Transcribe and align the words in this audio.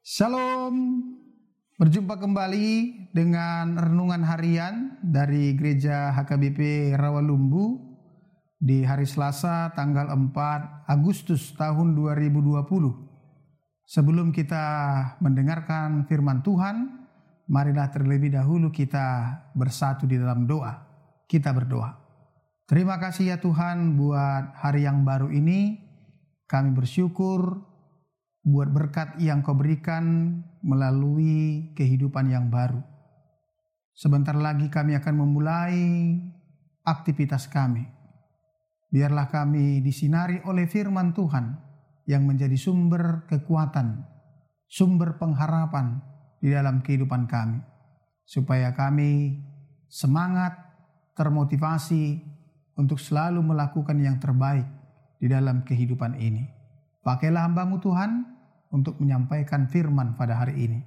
Shalom, 0.00 1.04
berjumpa 1.76 2.16
kembali 2.16 3.12
dengan 3.12 3.76
renungan 3.76 4.24
harian 4.24 4.96
dari 5.04 5.52
Gereja 5.52 6.16
HKBP 6.16 6.92
Rawalumbu 6.96 7.76
di 8.56 8.80
hari 8.80 9.04
Selasa 9.04 9.68
tanggal 9.76 10.08
4 10.08 10.88
Agustus 10.88 11.52
tahun 11.52 11.92
2020. 11.92 12.64
Sebelum 13.84 14.32
kita 14.32 14.64
mendengarkan 15.20 16.08
firman 16.08 16.40
Tuhan, 16.40 17.04
marilah 17.52 17.92
terlebih 17.92 18.32
dahulu 18.32 18.72
kita 18.72 19.36
bersatu 19.52 20.08
di 20.08 20.16
dalam 20.16 20.48
doa. 20.48 20.80
Kita 21.28 21.52
berdoa. 21.52 21.92
Terima 22.64 22.96
kasih 22.96 23.36
ya 23.36 23.36
Tuhan 23.36 24.00
buat 24.00 24.64
hari 24.64 24.88
yang 24.88 25.04
baru 25.04 25.28
ini. 25.28 25.76
Kami 26.48 26.72
bersyukur 26.72 27.68
buat 28.40 28.72
berkat 28.72 29.20
yang 29.20 29.44
kau 29.44 29.52
berikan 29.52 30.36
melalui 30.64 31.72
kehidupan 31.76 32.32
yang 32.32 32.48
baru. 32.48 32.80
Sebentar 33.92 34.32
lagi 34.32 34.72
kami 34.72 34.96
akan 34.96 35.14
memulai 35.14 35.76
aktivitas 36.88 37.52
kami. 37.52 37.84
Biarlah 38.90 39.28
kami 39.28 39.84
disinari 39.84 40.40
oleh 40.48 40.66
firman 40.66 41.12
Tuhan 41.12 41.52
yang 42.08 42.26
menjadi 42.26 42.56
sumber 42.56 43.28
kekuatan, 43.28 44.02
sumber 44.66 45.20
pengharapan 45.20 46.00
di 46.40 46.50
dalam 46.50 46.80
kehidupan 46.80 47.28
kami. 47.28 47.60
Supaya 48.24 48.72
kami 48.72 49.36
semangat, 49.86 50.56
termotivasi 51.14 52.18
untuk 52.78 52.96
selalu 52.96 53.44
melakukan 53.44 54.00
yang 54.00 54.16
terbaik 54.16 54.64
di 55.20 55.28
dalam 55.28 55.60
kehidupan 55.66 56.16
ini. 56.16 56.59
Pakailah 57.00 57.48
hambamu 57.48 57.80
Tuhan 57.80 58.28
untuk 58.70 59.00
menyampaikan 59.00 59.66
firman 59.66 60.14
pada 60.14 60.36
hari 60.36 60.68
ini. 60.68 60.80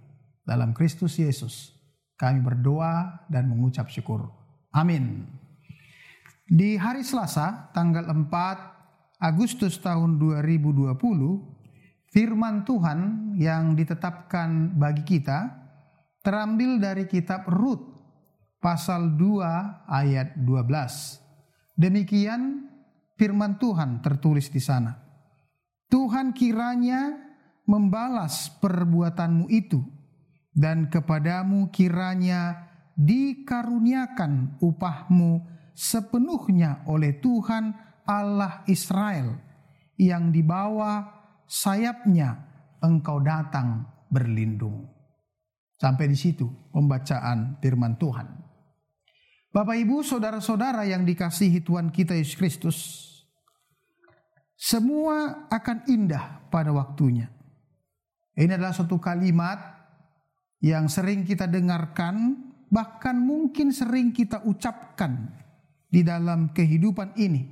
Dalam 0.43 0.75
Kristus 0.75 1.17
Yesus, 1.17 1.73
kami 2.19 2.43
berdoa 2.43 3.25
dan 3.31 3.49
mengucap 3.49 3.89
syukur. 3.89 4.29
Amin. 4.75 5.25
Di 6.45 6.75
hari 6.77 7.01
Selasa, 7.01 7.71
tanggal 7.71 8.05
4 8.05 9.23
Agustus 9.23 9.79
tahun 9.79 10.19
2020, 10.19 10.93
firman 12.11 12.61
Tuhan 12.67 12.99
yang 13.39 13.73
ditetapkan 13.73 14.77
bagi 14.77 15.01
kita 15.07 15.49
terambil 16.21 16.77
dari 16.77 17.09
kitab 17.09 17.49
Rut 17.49 17.81
pasal 18.61 19.15
2 19.17 19.89
ayat 19.89 20.37
12. 20.39 21.79
Demikian 21.79 22.69
firman 23.17 23.57
Tuhan 23.57 23.99
tertulis 23.99 24.47
di 24.53 24.61
sana. 24.61 24.93
Tuhan 25.93 26.33
kiranya 26.33 27.13
membalas 27.69 28.49
perbuatanmu 28.57 29.45
itu 29.53 29.77
dan 30.49 30.89
kepadamu 30.89 31.69
kiranya 31.69 32.65
dikaruniakan 32.97 34.57
upahmu 34.57 35.45
sepenuhnya 35.77 36.81
oleh 36.89 37.21
Tuhan 37.21 37.77
Allah 38.09 38.65
Israel 38.65 39.37
yang 40.01 40.33
di 40.33 40.41
bawah 40.41 41.05
sayapnya 41.45 42.41
engkau 42.81 43.21
datang 43.21 43.85
berlindung. 44.09 44.89
Sampai 45.77 46.09
di 46.09 46.17
situ 46.17 46.49
pembacaan 46.73 47.61
firman 47.61 48.01
Tuhan. 48.01 48.27
Bapak 49.53 49.77
Ibu, 49.77 50.01
saudara-saudara 50.01 50.89
yang 50.89 51.05
dikasihi 51.05 51.61
Tuhan 51.61 51.93
kita 51.93 52.17
Yesus 52.17 52.33
Kristus, 52.33 52.77
semua 54.63 55.43
akan 55.51 55.83
indah 55.91 56.47
pada 56.47 56.71
waktunya. 56.71 57.27
Ini 58.31 58.55
adalah 58.55 58.71
suatu 58.71 58.95
kalimat 58.95 59.59
yang 60.63 60.87
sering 60.87 61.27
kita 61.27 61.51
dengarkan, 61.51 62.39
bahkan 62.71 63.19
mungkin 63.19 63.75
sering 63.75 64.15
kita 64.15 64.39
ucapkan 64.47 65.27
di 65.91 65.99
dalam 66.07 66.55
kehidupan 66.55 67.11
ini. 67.19 67.43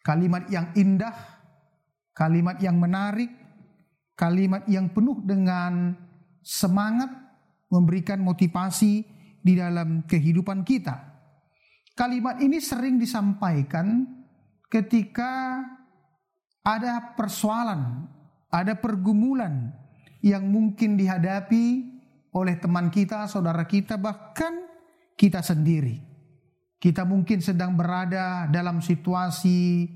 Kalimat 0.00 0.48
yang 0.48 0.72
indah, 0.72 1.12
kalimat 2.16 2.56
yang 2.64 2.80
menarik, 2.80 3.28
kalimat 4.16 4.64
yang 4.72 4.88
penuh 4.88 5.20
dengan 5.28 5.92
semangat, 6.40 7.12
memberikan 7.68 8.24
motivasi 8.24 9.04
di 9.36 9.52
dalam 9.52 10.08
kehidupan 10.08 10.64
kita. 10.64 10.96
Kalimat 11.92 12.40
ini 12.40 12.56
sering 12.56 12.96
disampaikan 12.96 14.08
ketika 14.72 15.60
ada 16.62 17.14
persoalan, 17.18 18.06
ada 18.50 18.78
pergumulan 18.78 19.74
yang 20.22 20.46
mungkin 20.46 20.94
dihadapi 20.94 21.90
oleh 22.32 22.54
teman 22.56 22.88
kita, 22.88 23.26
saudara 23.26 23.66
kita, 23.66 23.98
bahkan 23.98 24.70
kita 25.18 25.42
sendiri. 25.42 25.98
Kita 26.82 27.06
mungkin 27.06 27.38
sedang 27.38 27.78
berada 27.78 28.50
dalam 28.50 28.82
situasi 28.82 29.86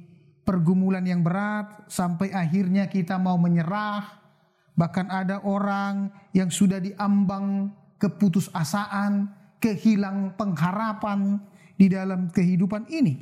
pergumulan 0.46 1.02
yang 1.02 1.26
berat 1.26 1.90
sampai 1.90 2.30
akhirnya 2.30 2.86
kita 2.86 3.18
mau 3.18 3.34
menyerah. 3.34 4.22
Bahkan 4.76 5.06
ada 5.08 5.42
orang 5.42 6.12
yang 6.30 6.52
sudah 6.52 6.78
diambang 6.78 7.74
keputusasaan, 7.98 9.26
kehilang 9.58 10.36
pengharapan 10.36 11.40
di 11.74 11.90
dalam 11.90 12.28
kehidupan 12.30 12.86
ini. 12.92 13.18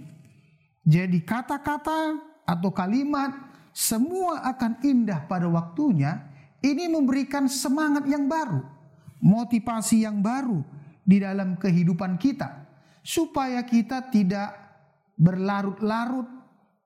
Jadi 0.84 1.24
kata-kata 1.24 2.33
atau 2.44 2.70
kalimat 2.70 3.32
semua 3.74 4.44
akan 4.54 4.78
indah 4.86 5.26
pada 5.26 5.50
waktunya, 5.50 6.30
ini 6.62 6.86
memberikan 6.86 7.50
semangat 7.50 8.06
yang 8.06 8.30
baru, 8.30 8.62
motivasi 9.18 10.06
yang 10.06 10.22
baru 10.22 10.62
di 11.02 11.18
dalam 11.20 11.58
kehidupan 11.58 12.16
kita, 12.16 12.70
supaya 13.02 13.66
kita 13.66 14.08
tidak 14.14 14.54
berlarut-larut 15.18 16.30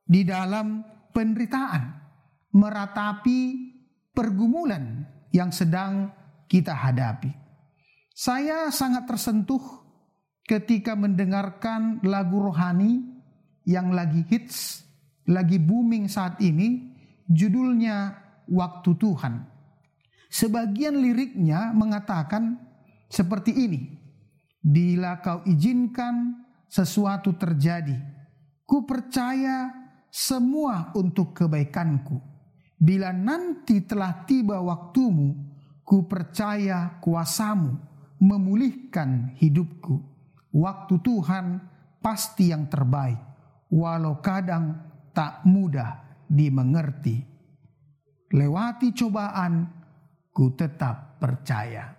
di 0.09 0.25
dalam 0.25 0.81
penderitaan, 1.13 1.93
meratapi 2.57 3.41
pergumulan 4.17 5.05
yang 5.29 5.53
sedang 5.53 6.09
kita 6.49 6.73
hadapi. 6.73 7.29
Saya 8.17 8.73
sangat 8.73 9.07
tersentuh 9.07 9.63
ketika 10.49 10.97
mendengarkan 10.97 12.01
lagu 12.03 12.41
rohani 12.41 13.05
yang 13.69 13.93
lagi 13.93 14.25
hits 14.27 14.88
lagi 15.29 15.61
booming 15.61 16.09
saat 16.09 16.41
ini, 16.41 16.97
judulnya 17.29 18.25
Waktu 18.49 18.97
Tuhan. 18.97 19.45
Sebagian 20.33 20.97
liriknya 21.05 21.77
mengatakan 21.77 22.57
seperti 23.13 23.53
ini. 23.53 23.93
Bila 24.65 25.21
kau 25.21 25.45
izinkan 25.45 26.45
sesuatu 26.65 27.37
terjadi, 27.37 27.97
ku 28.65 28.89
percaya 28.89 29.69
semua 30.09 30.93
untuk 30.97 31.37
kebaikanku. 31.37 32.17
Bila 32.81 33.13
nanti 33.13 33.85
telah 33.85 34.25
tiba 34.25 34.65
waktumu, 34.65 35.37
ku 35.85 36.09
percaya 36.09 36.97
kuasamu 37.05 37.77
memulihkan 38.21 39.37
hidupku. 39.37 40.01
Waktu 40.57 40.95
Tuhan 41.05 41.61
pasti 42.01 42.49
yang 42.49 42.73
terbaik, 42.73 43.21
walau 43.69 44.25
kadang 44.25 44.88
tak 45.19 45.43
mudah 45.51 46.23
dimengerti. 46.31 47.19
Lewati 48.31 48.95
cobaan, 48.95 49.67
ku 50.31 50.55
tetap 50.55 51.19
percaya. 51.19 51.91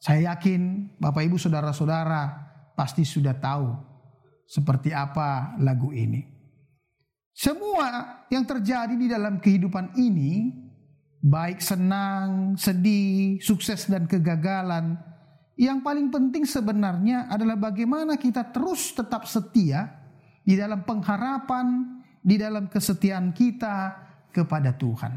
Saya 0.00 0.32
yakin 0.32 0.96
Bapak 0.96 1.28
Ibu 1.28 1.36
Saudara-saudara 1.36 2.48
pasti 2.72 3.04
sudah 3.04 3.36
tahu 3.36 3.68
seperti 4.48 4.96
apa 4.96 5.60
lagu 5.60 5.92
ini. 5.92 6.24
Semua 7.36 8.24
yang 8.32 8.48
terjadi 8.48 8.96
di 8.96 9.12
dalam 9.12 9.44
kehidupan 9.44 9.92
ini, 10.00 10.48
baik 11.20 11.60
senang, 11.60 12.56
sedih, 12.56 13.36
sukses 13.44 13.92
dan 13.92 14.08
kegagalan, 14.08 14.96
yang 15.60 15.84
paling 15.84 16.08
penting 16.08 16.48
sebenarnya 16.48 17.28
adalah 17.28 17.60
bagaimana 17.60 18.16
kita 18.16 18.54
terus 18.54 18.94
tetap 18.96 19.28
setia 19.28 19.90
di 20.46 20.54
dalam 20.56 20.86
pengharapan, 20.86 21.97
di 22.28 22.36
dalam 22.36 22.68
kesetiaan 22.68 23.32
kita 23.32 23.96
kepada 24.28 24.76
Tuhan. 24.76 25.16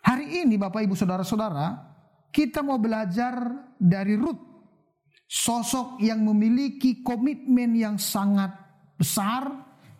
Hari 0.00 0.48
ini 0.48 0.56
Bapak 0.56 0.80
Ibu 0.88 0.96
Saudara-saudara, 0.96 1.76
kita 2.32 2.64
mau 2.64 2.80
belajar 2.80 3.36
dari 3.76 4.16
Ruth. 4.16 4.40
Sosok 5.28 6.00
yang 6.00 6.24
memiliki 6.24 7.04
komitmen 7.04 7.76
yang 7.76 7.96
sangat 8.00 8.52
besar, 8.96 9.48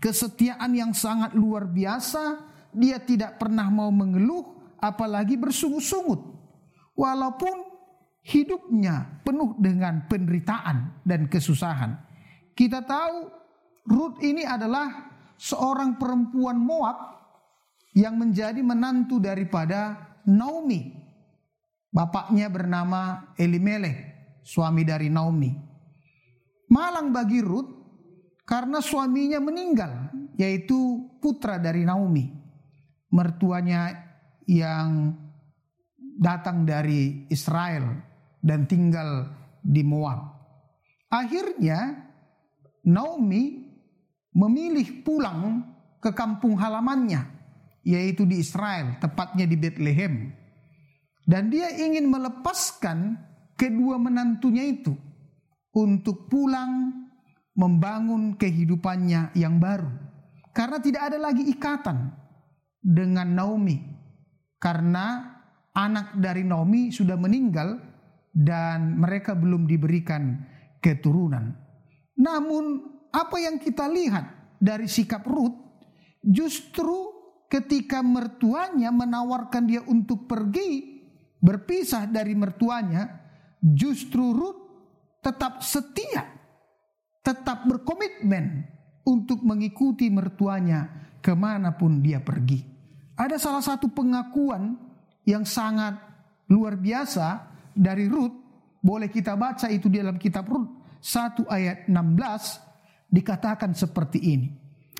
kesetiaan 0.00 0.72
yang 0.72 0.96
sangat 0.96 1.36
luar 1.36 1.68
biasa. 1.68 2.48
Dia 2.72 3.00
tidak 3.04 3.36
pernah 3.36 3.68
mau 3.68 3.92
mengeluh, 3.92 4.76
apalagi 4.80 5.36
bersungut-sungut. 5.36 6.20
Walaupun 6.96 7.68
hidupnya 8.24 9.20
penuh 9.20 9.52
dengan 9.60 10.08
penderitaan 10.08 11.04
dan 11.04 11.28
kesusahan. 11.28 11.96
Kita 12.56 12.84
tahu 12.84 13.28
Ruth 13.88 14.20
ini 14.22 14.44
adalah 14.44 15.11
seorang 15.42 15.98
perempuan 15.98 16.54
Moab 16.54 17.18
yang 17.98 18.14
menjadi 18.14 18.62
menantu 18.62 19.18
daripada 19.18 19.98
Naomi. 20.30 21.02
Bapaknya 21.90 22.46
bernama 22.48 23.34
Elimelech, 23.34 23.98
suami 24.46 24.86
dari 24.86 25.10
Naomi. 25.10 25.50
Malang 26.72 27.12
bagi 27.12 27.42
Ruth 27.42 27.68
karena 28.46 28.80
suaminya 28.80 29.42
meninggal, 29.42 30.08
yaitu 30.40 31.10
putra 31.20 31.58
dari 31.60 31.84
Naomi. 31.84 32.32
Mertuanya 33.12 33.92
yang 34.48 35.12
datang 36.16 36.64
dari 36.64 37.28
Israel 37.28 37.92
dan 38.40 38.64
tinggal 38.64 39.28
di 39.60 39.84
Moab. 39.84 40.32
Akhirnya 41.12 42.08
Naomi 42.88 43.71
memilih 44.32 45.04
pulang 45.04 45.62
ke 46.00 46.10
kampung 46.12 46.56
halamannya, 46.56 47.22
yaitu 47.84 48.24
di 48.24 48.40
Israel, 48.40 48.98
tepatnya 48.98 49.46
di 49.46 49.56
Bethlehem. 49.56 50.32
Dan 51.22 51.52
dia 51.52 51.70
ingin 51.70 52.10
melepaskan 52.10 53.14
kedua 53.54 54.00
menantunya 54.00 54.66
itu 54.66 54.96
untuk 55.72 56.26
pulang 56.26 56.90
membangun 57.54 58.34
kehidupannya 58.34 59.36
yang 59.38 59.62
baru. 59.62 59.88
Karena 60.52 60.82
tidak 60.82 61.02
ada 61.12 61.18
lagi 61.20 61.48
ikatan 61.48 62.12
dengan 62.82 63.28
Naomi. 63.32 63.78
Karena 64.58 65.32
anak 65.72 66.18
dari 66.20 66.44
Naomi 66.44 66.92
sudah 66.92 67.16
meninggal 67.16 67.80
dan 68.32 69.00
mereka 69.00 69.32
belum 69.32 69.64
diberikan 69.64 70.44
keturunan. 70.80 71.56
Namun 72.20 72.91
apa 73.12 73.36
yang 73.38 73.60
kita 73.60 73.86
lihat 73.86 74.56
dari 74.56 74.88
sikap 74.88 75.22
Ruth 75.28 75.84
justru 76.24 77.12
ketika 77.52 78.00
mertuanya 78.00 78.88
menawarkan 78.88 79.68
dia 79.68 79.84
untuk 79.84 80.24
pergi 80.24 81.04
berpisah 81.38 82.08
dari 82.08 82.32
mertuanya 82.32 83.20
justru 83.60 84.32
Ruth 84.32 84.60
tetap 85.20 85.60
setia 85.60 86.24
tetap 87.22 87.64
berkomitmen 87.70 88.66
untuk 89.06 89.42
mengikuti 89.46 90.10
mertuanya 90.10 90.90
ke 91.22 91.32
mana 91.38 91.74
pun 91.74 92.02
dia 92.02 92.18
pergi. 92.18 92.62
Ada 93.14 93.38
salah 93.38 93.62
satu 93.62 93.90
pengakuan 93.94 94.74
yang 95.22 95.46
sangat 95.46 95.94
luar 96.50 96.74
biasa 96.74 97.46
dari 97.70 98.10
Ruth. 98.10 98.34
Boleh 98.82 99.06
kita 99.06 99.38
baca 99.38 99.70
itu 99.70 99.86
di 99.86 100.02
dalam 100.02 100.18
kitab 100.18 100.50
Ruth 100.50 100.98
1 100.98 101.46
ayat 101.46 101.86
16 101.86 102.71
dikatakan 103.12 103.76
seperti 103.76 104.18
ini. 104.18 104.48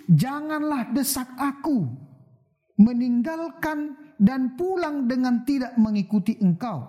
Janganlah 0.06 0.92
desak 0.92 1.32
aku 1.40 1.88
meninggalkan 2.76 3.96
dan 4.20 4.54
pulang 4.54 5.08
dengan 5.08 5.42
tidak 5.48 5.72
mengikuti 5.80 6.36
engkau. 6.38 6.84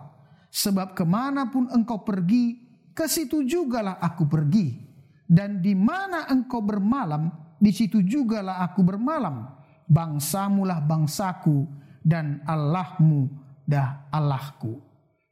Sebab 0.53 0.93
ke 0.93 1.07
mana 1.07 1.49
pun 1.49 1.65
engkau 1.71 2.05
pergi, 2.05 2.61
ke 2.93 3.09
situ 3.09 3.41
jugalah 3.47 3.97
aku 3.97 4.27
pergi. 4.29 4.77
Dan 5.23 5.63
di 5.63 5.73
mana 5.73 6.29
engkau 6.29 6.61
bermalam, 6.61 7.31
di 7.57 7.73
situ 7.73 8.05
jugalah 8.05 8.61
aku 8.61 8.85
bermalam. 8.85 9.49
Bangsamulah 9.89 10.83
bangsaku 10.85 11.65
dan 12.05 12.43
Allahmu 12.45 13.31
dah 13.65 14.11
Allahku. 14.13 14.77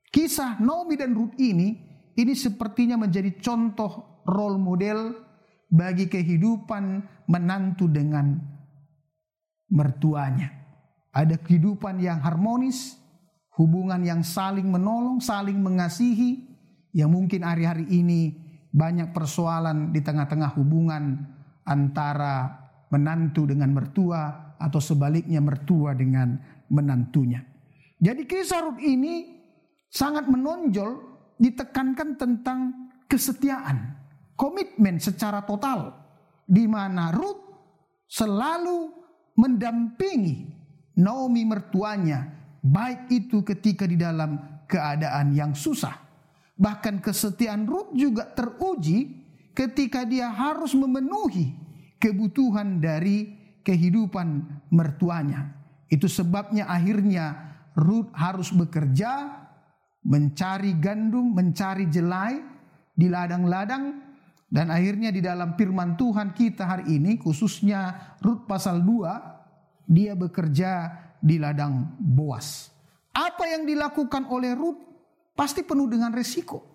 Kisah 0.10 0.58
Naomi 0.60 0.98
dan 0.98 1.14
Ruth 1.14 1.38
ini, 1.38 1.78
ini 2.18 2.34
sepertinya 2.34 2.98
menjadi 3.00 3.32
contoh 3.40 4.24
role 4.28 4.60
model 4.60 5.31
bagi 5.72 6.12
kehidupan 6.12 7.00
menantu 7.32 7.88
dengan 7.88 8.36
mertuanya. 9.72 10.52
Ada 11.16 11.40
kehidupan 11.40 12.04
yang 12.04 12.20
harmonis, 12.20 13.00
hubungan 13.56 14.04
yang 14.04 14.20
saling 14.20 14.68
menolong, 14.68 15.24
saling 15.24 15.56
mengasihi, 15.64 16.44
yang 16.92 17.16
mungkin 17.16 17.48
hari-hari 17.48 17.88
ini 17.88 18.36
banyak 18.72 19.16
persoalan 19.16 19.96
di 19.96 20.04
tengah-tengah 20.04 20.60
hubungan 20.60 21.24
antara 21.64 22.52
menantu 22.92 23.48
dengan 23.48 23.72
mertua 23.72 24.56
atau 24.60 24.80
sebaliknya 24.84 25.40
mertua 25.40 25.96
dengan 25.96 26.36
menantunya. 26.68 27.40
Jadi 28.00 28.28
kisah 28.28 28.60
Ruth 28.68 28.84
ini 28.84 29.40
sangat 29.88 30.28
menonjol 30.28 31.00
ditekankan 31.40 32.20
tentang 32.20 32.92
kesetiaan 33.08 34.01
komitmen 34.42 34.98
secara 34.98 35.46
total 35.46 35.94
di 36.50 36.66
mana 36.66 37.14
Ruth 37.14 37.46
selalu 38.10 38.90
mendampingi 39.38 40.58
Naomi 40.98 41.46
mertuanya 41.46 42.26
baik 42.66 43.14
itu 43.14 43.46
ketika 43.46 43.86
di 43.86 44.02
dalam 44.02 44.66
keadaan 44.66 45.38
yang 45.38 45.54
susah. 45.54 45.94
Bahkan 46.58 47.06
kesetiaan 47.06 47.70
Ruth 47.70 47.94
juga 47.94 48.26
teruji 48.34 49.14
ketika 49.54 50.04
dia 50.10 50.34
harus 50.34 50.74
memenuhi 50.74 51.54
kebutuhan 52.02 52.82
dari 52.82 53.38
kehidupan 53.62 54.42
mertuanya. 54.74 55.54
Itu 55.86 56.10
sebabnya 56.10 56.66
akhirnya 56.66 57.56
Ruth 57.78 58.10
harus 58.18 58.50
bekerja 58.52 59.38
mencari 60.02 60.76
gandum 60.82 61.38
mencari 61.38 61.86
jelai 61.88 62.42
di 62.98 63.08
ladang-ladang 63.08 64.11
dan 64.52 64.68
akhirnya 64.68 65.16
di 65.16 65.24
dalam 65.24 65.56
firman 65.56 65.96
Tuhan 65.96 66.36
kita 66.36 66.68
hari 66.68 67.00
ini 67.00 67.16
khususnya 67.16 68.16
Rut 68.20 68.44
pasal 68.44 68.84
2 68.84 69.88
dia 69.88 70.12
bekerja 70.12 70.92
di 71.24 71.40
ladang 71.40 71.96
Boas. 71.96 72.68
Apa 73.16 73.48
yang 73.48 73.64
dilakukan 73.64 74.28
oleh 74.28 74.52
Rut 74.52 74.76
pasti 75.40 75.64
penuh 75.64 75.88
dengan 75.88 76.12
resiko. 76.12 76.68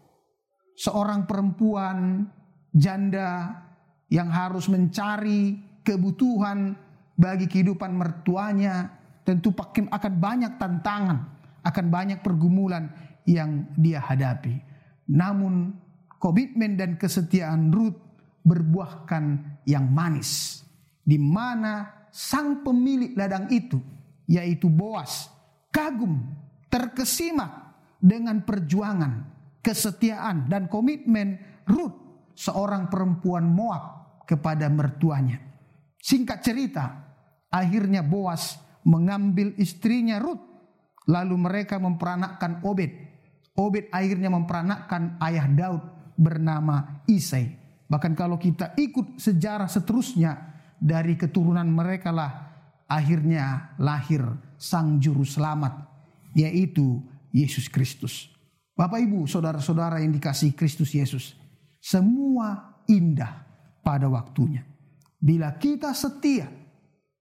Seorang 0.73 1.29
perempuan 1.29 2.25
janda 2.73 3.61
yang 4.09 4.33
harus 4.33 4.73
mencari 4.73 5.61
kebutuhan 5.85 6.73
bagi 7.13 7.45
kehidupan 7.45 7.93
mertuanya 7.93 8.89
tentu 9.21 9.53
akan 9.53 10.15
banyak 10.17 10.57
tantangan, 10.57 11.19
akan 11.61 11.87
banyak 11.93 12.25
pergumulan 12.25 12.89
yang 13.29 13.69
dia 13.77 14.01
hadapi. 14.01 14.65
Namun 15.13 15.86
komitmen 16.19 16.77
dan 16.77 16.97
kesetiaan 16.97 17.73
Ruth 17.73 17.97
berbuahkan 18.47 19.25
yang 19.67 19.91
manis. 19.91 20.63
Di 21.03 21.19
mana 21.19 22.07
sang 22.11 22.63
pemilik 22.63 23.15
ladang 23.15 23.51
itu, 23.51 23.79
yaitu 24.27 24.71
Boas, 24.71 25.31
kagum, 25.71 26.23
terkesima 26.71 27.75
dengan 27.99 28.43
perjuangan, 28.43 29.27
kesetiaan, 29.63 30.51
dan 30.51 30.67
komitmen 30.67 31.39
Ruth, 31.67 31.95
seorang 32.35 32.91
perempuan 32.91 33.47
Moab 33.47 34.23
kepada 34.27 34.67
mertuanya. 34.71 35.43
Singkat 36.03 36.39
cerita, 36.43 36.85
akhirnya 37.51 38.03
Boas 38.03 38.59
mengambil 38.87 39.55
istrinya 39.59 40.19
Ruth, 40.23 40.43
lalu 41.07 41.35
mereka 41.39 41.79
memperanakkan 41.79 42.63
Obed. 42.67 42.91
Obed 43.57 43.89
akhirnya 43.95 44.31
memperanakkan 44.31 45.17
ayah 45.23 45.49
Daud 45.49 45.96
bernama 46.17 47.05
Isai. 47.07 47.53
Bahkan 47.87 48.13
kalau 48.19 48.41
kita 48.41 48.75
ikut 48.75 49.21
sejarah 49.21 49.71
seterusnya 49.71 50.35
dari 50.77 51.15
keturunan 51.15 51.69
mereka 51.69 52.11
lah 52.11 52.33
akhirnya 52.91 53.77
lahir 53.79 54.23
sang 54.59 54.99
juru 54.99 55.23
selamat 55.23 55.87
yaitu 56.35 57.01
Yesus 57.33 57.71
Kristus. 57.71 58.29
Bapak 58.77 59.01
Ibu, 59.01 59.25
saudara-saudara 59.25 60.05
yang 60.05 60.13
dikasih 60.13 60.53
Kristus 60.53 60.93
Yesus, 60.93 61.33
semua 61.81 62.77
indah 62.85 63.47
pada 63.81 64.05
waktunya. 64.13 64.69
Bila 65.17 65.57
kita 65.57 65.97
setia 65.97 66.45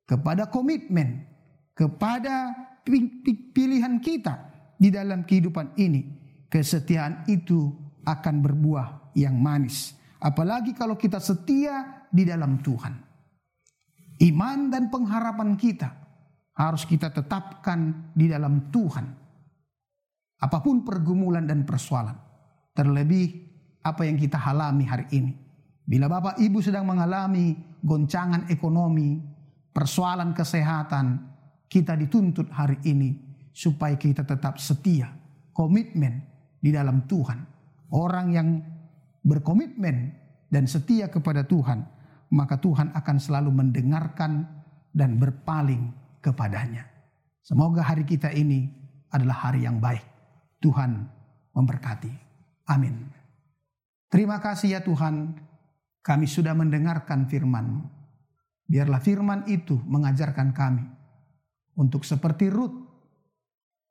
kepada 0.04 0.52
komitmen, 0.52 1.24
kepada 1.72 2.52
pilihan 3.56 4.04
kita 4.04 4.52
di 4.75 4.92
dalam 4.92 5.24
kehidupan 5.24 5.80
ini, 5.80 6.04
kesetiaan 6.52 7.24
itu 7.32 7.85
akan 8.06 8.36
berbuah 8.40 9.12
yang 9.18 9.36
manis. 9.36 9.98
Apalagi 10.22 10.78
kalau 10.78 10.96
kita 10.96 11.20
setia 11.20 12.06
di 12.14 12.24
dalam 12.24 12.62
Tuhan. 12.62 12.94
Iman 14.24 14.72
dan 14.72 14.88
pengharapan 14.88 15.60
kita 15.60 15.92
harus 16.56 16.88
kita 16.88 17.12
tetapkan 17.12 18.12
di 18.16 18.32
dalam 18.32 18.72
Tuhan. 18.72 19.06
Apa 20.40 20.64
pun 20.64 20.88
pergumulan 20.88 21.44
dan 21.44 21.68
persoalan. 21.68 22.16
Terlebih 22.72 23.28
apa 23.84 24.08
yang 24.08 24.16
kita 24.16 24.40
alami 24.40 24.88
hari 24.88 25.08
ini. 25.12 25.34
Bila 25.86 26.10
Bapak 26.10 26.42
Ibu 26.42 26.64
sedang 26.64 26.88
mengalami 26.88 27.54
goncangan 27.84 28.50
ekonomi, 28.50 29.22
persoalan 29.70 30.34
kesehatan, 30.34 31.06
kita 31.70 31.94
dituntut 31.94 32.50
hari 32.50 32.82
ini 32.88 33.14
supaya 33.54 33.94
kita 33.94 34.26
tetap 34.26 34.58
setia, 34.58 35.12
komitmen 35.54 36.24
di 36.58 36.74
dalam 36.74 37.06
Tuhan. 37.06 37.55
Orang 37.94 38.34
yang 38.34 38.62
berkomitmen 39.22 40.13
dan 40.50 40.65
setia 40.65 41.10
kepada 41.10 41.46
Tuhan, 41.46 41.86
maka 42.34 42.58
Tuhan 42.58 42.94
akan 42.94 43.18
selalu 43.18 43.51
mendengarkan 43.54 44.46
dan 44.96 45.20
berpaling 45.20 45.92
kepadanya. 46.24 46.88
Semoga 47.46 47.86
hari 47.86 48.08
kita 48.08 48.34
ini 48.34 48.65
adalah 49.13 49.50
hari 49.50 49.68
yang 49.68 49.77
baik. 49.77 50.01
Tuhan 50.63 51.06
memberkati. 51.54 52.10
Amin. 52.74 53.06
Terima 54.10 54.42
kasih 54.42 54.80
ya 54.80 54.82
Tuhan, 54.82 55.38
kami 56.01 56.25
sudah 56.25 56.58
mendengarkan 56.58 57.30
firman-Mu. 57.30 57.82
Biarlah 58.65 58.98
firman 58.98 59.46
itu 59.46 59.77
mengajarkan 59.86 60.50
kami 60.50 60.86
untuk 61.77 62.01
seperti 62.01 62.50
Ruth 62.50 62.74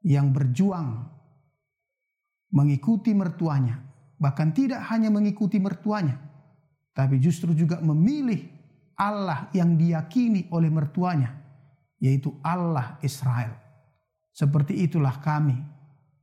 yang 0.02 0.34
berjuang 0.34 1.13
mengikuti 2.54 3.10
mertuanya, 3.10 3.82
bahkan 4.14 4.54
tidak 4.54 4.86
hanya 4.94 5.10
mengikuti 5.10 5.58
mertuanya, 5.58 6.14
tapi 6.94 7.18
justru 7.18 7.50
juga 7.50 7.82
memilih 7.82 8.46
Allah 8.94 9.50
yang 9.50 9.74
diyakini 9.74 10.46
oleh 10.54 10.70
mertuanya, 10.70 11.34
yaitu 11.98 12.30
Allah 12.46 13.02
Israel. 13.02 13.58
Seperti 14.30 14.86
itulah 14.86 15.18
kami, 15.18 15.58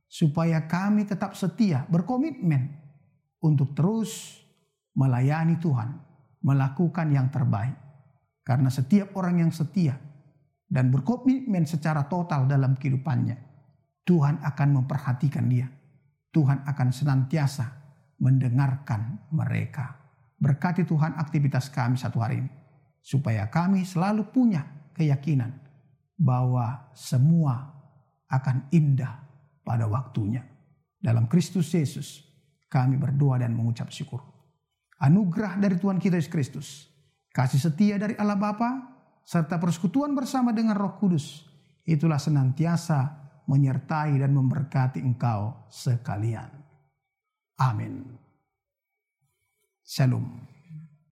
supaya 0.08 0.64
kami 0.64 1.04
tetap 1.04 1.36
setia, 1.36 1.84
berkomitmen 1.92 2.80
untuk 3.44 3.76
terus 3.76 4.40
melayani 4.96 5.60
Tuhan, 5.60 6.00
melakukan 6.40 7.12
yang 7.12 7.28
terbaik. 7.28 7.76
Karena 8.42 8.72
setiap 8.72 9.14
orang 9.20 9.44
yang 9.44 9.52
setia 9.52 9.94
dan 10.66 10.88
berkomitmen 10.88 11.68
secara 11.68 12.08
total 12.08 12.48
dalam 12.48 12.72
kehidupannya, 12.74 13.36
Tuhan 14.08 14.40
akan 14.40 14.68
memperhatikan 14.82 15.46
dia. 15.46 15.81
Tuhan 16.32 16.64
akan 16.64 16.88
senantiasa 16.88 17.68
mendengarkan 18.18 19.28
mereka. 19.36 20.00
Berkati 20.40 20.82
Tuhan 20.88 21.14
aktivitas 21.20 21.68
kami 21.68 22.00
satu 22.00 22.18
hari 22.18 22.40
ini. 22.42 22.50
Supaya 23.02 23.46
kami 23.52 23.84
selalu 23.84 24.32
punya 24.32 24.64
keyakinan 24.96 25.52
bahwa 26.16 26.88
semua 26.96 27.68
akan 28.30 28.72
indah 28.72 29.22
pada 29.60 29.84
waktunya. 29.86 30.40
Dalam 31.02 31.26
Kristus 31.28 31.68
Yesus 31.74 32.24
kami 32.70 32.96
berdoa 32.96 33.42
dan 33.42 33.52
mengucap 33.52 33.90
syukur. 33.92 34.22
Anugerah 35.02 35.58
dari 35.58 35.76
Tuhan 35.76 35.98
kita 35.98 36.16
Yesus 36.16 36.30
Kristus. 36.30 36.68
Kasih 37.34 37.58
setia 37.58 37.98
dari 37.98 38.14
Allah 38.14 38.38
Bapa 38.38 38.70
serta 39.26 39.58
persekutuan 39.58 40.14
bersama 40.14 40.54
dengan 40.54 40.78
Roh 40.78 40.94
Kudus. 40.96 41.42
Itulah 41.82 42.22
senantiasa 42.22 43.21
menyertai 43.46 44.18
dan 44.20 44.32
memberkati 44.34 45.02
engkau 45.02 45.54
sekalian. 45.68 46.48
Amin. 47.58 48.06
Shalom. 49.82 50.51